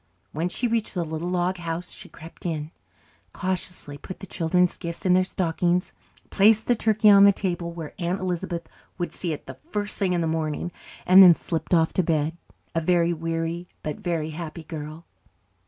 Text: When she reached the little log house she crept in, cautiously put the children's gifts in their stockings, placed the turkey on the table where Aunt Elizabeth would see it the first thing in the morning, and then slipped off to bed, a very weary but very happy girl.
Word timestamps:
When 0.31 0.49
she 0.49 0.67
reached 0.67 0.95
the 0.95 1.05
little 1.05 1.29
log 1.29 1.57
house 1.57 1.91
she 1.91 2.09
crept 2.09 2.43
in, 2.43 2.71
cautiously 3.33 3.99
put 3.99 4.19
the 4.19 4.25
children's 4.25 4.75
gifts 4.77 5.05
in 5.05 5.13
their 5.13 5.23
stockings, 5.23 5.93
placed 6.31 6.65
the 6.65 6.73
turkey 6.73 7.07
on 7.11 7.23
the 7.23 7.31
table 7.31 7.71
where 7.71 7.93
Aunt 7.99 8.19
Elizabeth 8.19 8.67
would 8.97 9.11
see 9.11 9.31
it 9.31 9.45
the 9.45 9.59
first 9.69 9.99
thing 9.99 10.13
in 10.13 10.21
the 10.21 10.25
morning, 10.25 10.71
and 11.05 11.21
then 11.21 11.35
slipped 11.35 11.75
off 11.75 11.93
to 11.93 12.01
bed, 12.01 12.35
a 12.73 12.81
very 12.81 13.13
weary 13.13 13.67
but 13.83 13.97
very 13.99 14.31
happy 14.31 14.63
girl. 14.63 15.05